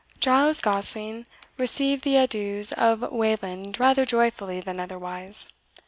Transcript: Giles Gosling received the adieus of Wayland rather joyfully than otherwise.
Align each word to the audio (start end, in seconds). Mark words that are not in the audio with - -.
Giles 0.19 0.61
Gosling 0.61 1.27
received 1.59 2.03
the 2.03 2.15
adieus 2.17 2.71
of 2.71 3.01
Wayland 3.11 3.79
rather 3.79 4.03
joyfully 4.03 4.59
than 4.59 4.79
otherwise. 4.79 5.47